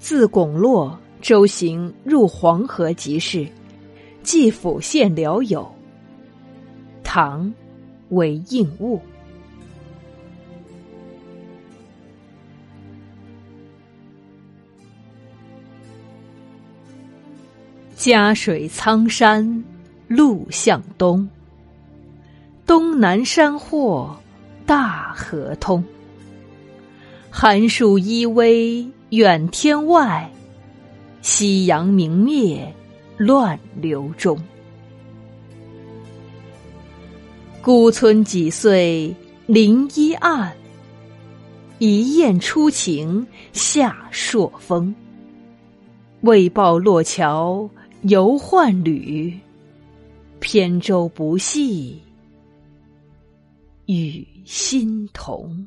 [0.00, 3.46] 自巩洛周行入黄河集市，
[4.22, 5.70] 寄府县辽友。
[7.04, 7.52] 唐，
[8.08, 8.98] 为应物。
[17.94, 19.62] 嘉水苍山
[20.08, 21.28] 路向东，
[22.64, 24.18] 东南山壑
[24.64, 25.84] 大河通。
[27.32, 30.28] 寒树依偎远天外，
[31.22, 32.74] 夕阳明灭
[33.16, 34.36] 乱流中。
[37.62, 39.14] 孤村几岁
[39.46, 40.52] 林依岸，
[41.78, 44.92] 一雁初晴下朔风。
[46.22, 47.70] 为报洛桥
[48.02, 49.38] 犹换旅，
[50.40, 52.02] 扁舟不系
[53.86, 55.66] 与新同。